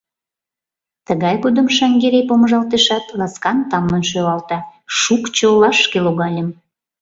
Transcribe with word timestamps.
Тыгай 1.07 1.35
годым 1.43 1.67
Шаҥгерей 1.75 2.25
помыжалтешат, 2.29 3.05
ласкан-тамлын 3.19 4.03
шӱлалта: 4.09 4.57
«Шукчо 4.99 5.45
олашке 5.53 5.99
логальым. 6.05 6.47